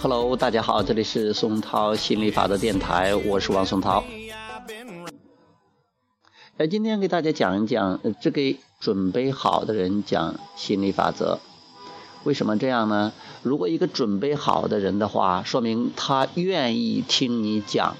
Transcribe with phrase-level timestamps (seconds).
[0.00, 4.04] Hello，大家好，这里是松涛心理法则电台，我是王松涛。
[6.58, 11.38] 呃，今天给大家讲一讲，这给准备好的人讲心理法则。
[12.24, 13.10] 为什么这样呢？
[13.42, 17.96] 如果一个准备好的人的话，说明他愿意听你讲，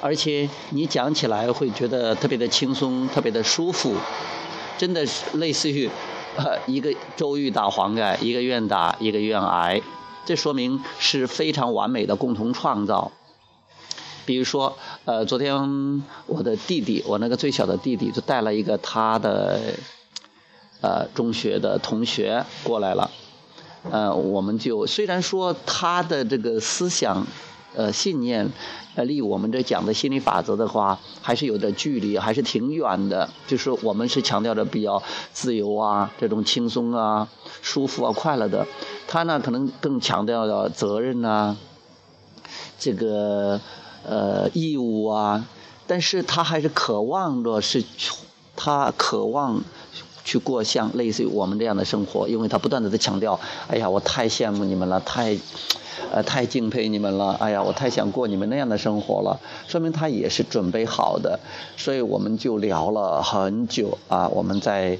[0.00, 3.96] 而且你讲起来会觉得特别的轻松，特别的舒服，
[4.78, 5.90] 真的是类似于
[6.36, 9.82] 呃一个周瑜打黄盖，一个愿打，一个愿挨。
[10.24, 13.10] 这说明是非常完美的共同创造。
[14.24, 19.60] 比如说，呃，昨天我的弟弟，我那个最小的弟弟，就带了一个他的
[20.80, 23.10] 呃中学的同学过来了。
[23.90, 27.26] 呃，我们就虽然说他的这个思想。
[27.74, 28.52] 呃，信念，
[28.96, 33.30] 呃，离我们这讲的心理法则的话，还是有点距离，还是挺远的。
[33.46, 35.02] 就是我们是强调的比较
[35.32, 37.26] 自由啊，这种轻松啊、
[37.62, 38.66] 舒服啊、快乐的。
[39.08, 41.56] 他呢，可能更强调的责任啊，
[42.78, 43.58] 这个
[44.06, 45.46] 呃义务啊，
[45.86, 47.84] 但是他还是渴望着是，
[48.56, 49.62] 他渴望
[50.24, 55.38] 去过像类似于我们这样的生活，因为他不断的在强调，哎呀，我太羡慕你们了，太。
[56.10, 57.36] 呃，太敬佩你们了！
[57.38, 59.38] 哎呀，我太想过你们那样的生活了。
[59.68, 61.38] 说明他也是准备好的，
[61.76, 64.28] 所以我们就聊了很久啊。
[64.28, 64.98] 我们在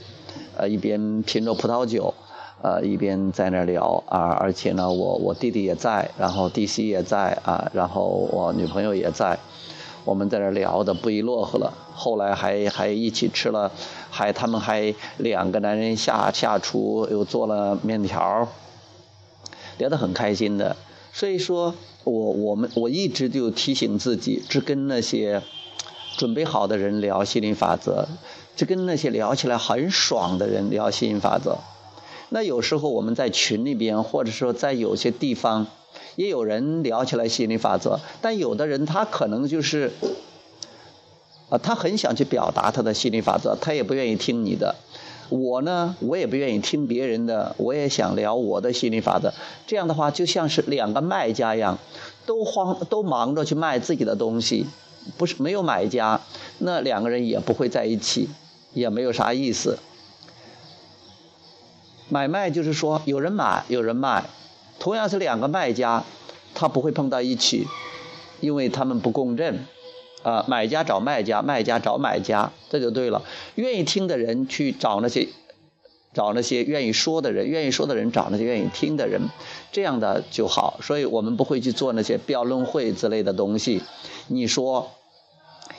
[0.57, 2.15] 呃一边品着葡萄酒，
[2.63, 4.31] 呃一边在那聊啊。
[4.41, 9.39] 而且呢，我我弟弟也在，然后弟媳也在啊，然后我女朋友也在。
[10.05, 11.73] 我们在那聊的不亦乐乎了。
[11.95, 13.71] 后来还还一起吃了，
[14.11, 18.49] 还他们还两个男人下下厨又做了面条。
[19.79, 20.77] 聊得很开心的，
[21.13, 25.41] 所以说我我们我一直就提醒自己，只跟那些
[26.17, 28.07] 准备好的人聊心理法则，
[28.57, 31.59] 只跟那些聊起来很爽的人聊心理法则。
[32.35, 35.67] 那有时候我们在群里边，或者说在有些地方，
[36.17, 39.93] 也有人聊起来心理法则，但有的人他可能就是，
[41.51, 44.75] 啊，他很想去表达他的心理法则，他也不愿意听你的。
[45.29, 49.35] 我呢，我也不愿意听别人的，我也想聊我的心理法则。
[49.67, 51.79] 这样的话，就像是两个卖家一样，
[52.25, 54.65] 都慌，都忙着去卖自己的东西，
[55.19, 56.23] 不是没有买家，
[56.61, 58.31] 那两个人也不会在一起，
[58.73, 59.79] 也没有啥意思。
[62.13, 64.25] 买卖就是说，有人买，有人卖，
[64.79, 66.05] 同样是两个卖家，
[66.55, 67.67] 他不会碰到一起，
[68.41, 69.65] 因为他们不共振。
[70.23, 73.23] 啊，买家找卖家，卖家找买家，这就对了。
[73.55, 75.31] 愿意听的人去找那些，
[76.13, 79.31] 找那些愿意说的人，愿意说的人找那些愿意听的人，
[79.73, 80.79] 这样的就好。
[80.83, 83.81] 所以我们不会去做那些辩论会之类的东西。
[84.29, 84.91] 你说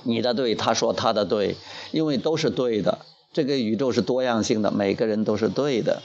[0.02, 1.56] 你的对，他说他的对，
[1.92, 2.98] 因为都是对的。
[3.32, 6.02] 这个宇宙是多样性的，每个人都是对的。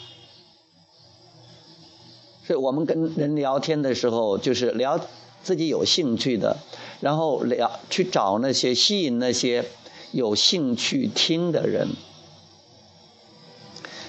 [2.48, 4.98] 所以我们跟人聊天的时候，就是聊
[5.42, 6.56] 自己有兴趣的。
[7.00, 9.66] 然后聊去找那些吸引那些
[10.12, 11.88] 有兴趣听的人，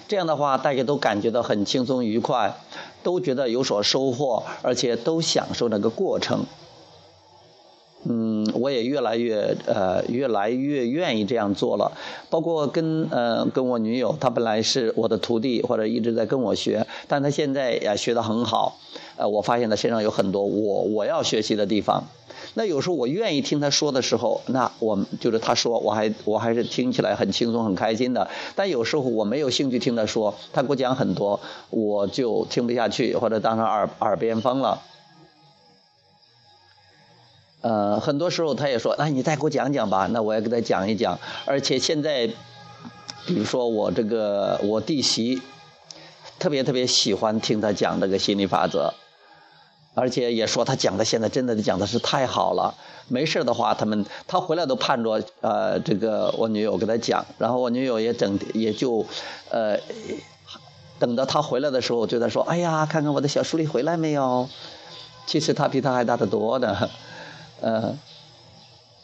[0.08, 2.56] 这样的话大家都感觉到很轻松愉快，
[3.04, 6.46] 都觉得有所收获，而且都享受那个过程。
[8.60, 11.92] 我也越来越呃越来越愿意这样做了。
[12.30, 18.78] 包括跟呃跟我女友，她本来是我的徒弟，或者一直在跟我学，但她现在也学得很好。
[19.18, 22.04] 呃，我发现她身上有很多我我要学习的地方。
[22.56, 28.28] 那有时候我愿意听他说的时候，那我就是他说，我还我还是听起来很轻松很开心的。
[28.56, 34.82] 但有时候我没有兴趣听他说，他给我讲很多，我就听不下去，或者当成耳耳边风了。
[37.62, 41.20] 呃，很多时候他也说，那你再给我讲讲吧，那我也给他讲一讲。
[41.46, 42.28] 而且现在，
[43.26, 45.42] 比如说我这个我弟媳，
[46.40, 48.94] 特别特别喜欢听他讲这个心理法则。
[49.96, 52.74] 而且也说他讲的现在真的讲的是太好了，
[53.10, 59.06] 没事的话，他们他回来都盼着呃这个我女友给他讲，然后我女友也整也就
[59.50, 59.78] 呃
[61.00, 64.48] 等到他回来的时候，就在说，哎呀，看看我的小书里回来没有？
[65.26, 66.90] 其实他比他还大得多的，
[67.62, 67.98] 呃，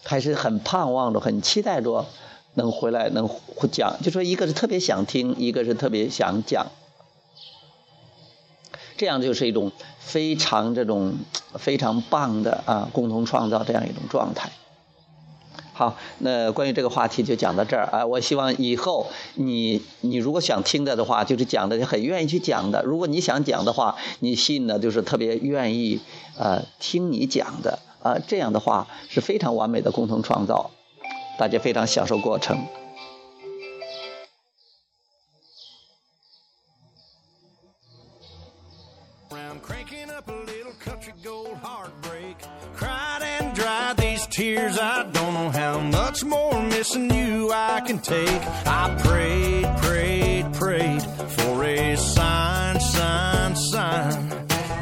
[0.04, 2.06] 还是很盼望着，很期待着
[2.54, 3.30] 能回来能
[3.72, 6.68] 讲，就说一个是特别想听，一个是特别想讲。
[8.98, 11.16] 这样就是一种非常这种
[11.56, 14.50] 非常棒的啊，共同创造这样一种状态。
[15.78, 18.06] 好，那关于这个话题就讲到这儿啊。
[18.06, 26.00] 我希望以后你你如果想听的的话，就是讲的很愿意去讲的；如果你想讲的话，你信的就是特别愿意
[26.38, 28.18] 呃听你讲的啊。
[28.26, 30.72] 这样的话是非常完美的共同创造，
[31.38, 32.58] 大家非常享受过程。
[44.36, 44.78] Tears.
[44.78, 48.42] I don't know how much more missing you i can take.
[48.68, 51.02] I prayed prayed prayed
[51.36, 54.12] for a sign sign sign.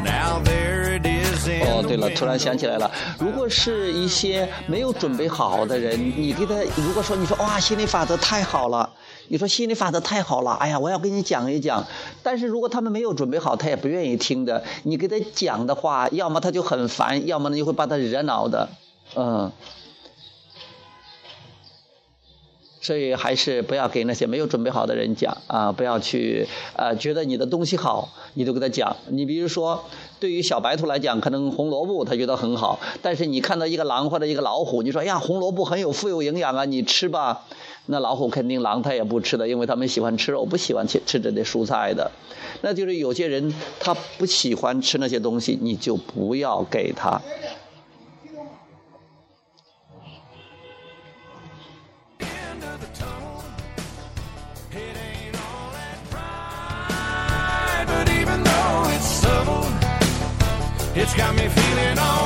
[0.03, 2.89] Now there it is 哦对了突然想起来了。
[3.19, 8.89] 如果是一些没有准备好的人你给他如果说你说哇心理法则太好了
[9.27, 11.85] 你说心理法则太好了哎呀我要跟你讲一讲。
[12.23, 18.67] 但是如果他们没有准备好他也不愿意听的你给他讲的话要么他就很烦要么呢就会把他惹恼的
[19.15, 19.51] 嗯，
[22.81, 25.71] 所以还是不要给那些没有准备好的人讲啊！
[25.71, 28.95] 不要去呃，觉得你的东西好，你都给他讲。
[29.07, 29.85] 你比如说，
[30.19, 37.45] 对于小白兔来讲，可能红萝卜他觉得很好，但是你看到一个狼或者一个老虎，你说呀，红萝卜很有富有营养啊，你吃吧。
[37.85, 42.11] 那老虎肯定狼它也不吃的，因为他们喜欢吃肉，不喜欢吃吃这些蔬菜的。
[42.61, 47.21] 那就是有些人他不喜欢吃那些东西，你就不要给他。
[60.95, 62.22] It's got me feeling alright.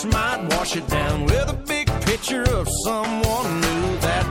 [0.00, 4.27] just might wash it down with a big picture of someone new that